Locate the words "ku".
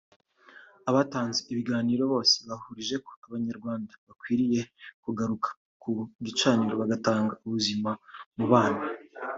5.81-5.91